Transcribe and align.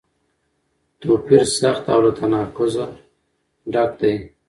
توپیر 0.99 1.43
سخت 1.59 1.83
او 1.93 1.99
له 2.05 2.11
تناقضه 2.17 2.85
ډک 3.71 3.91
دی. 4.01 4.15